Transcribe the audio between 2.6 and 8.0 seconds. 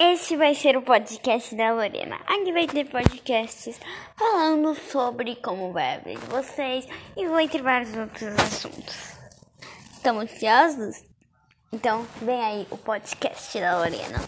ter podcasts falando sobre como vai a vocês e vai vários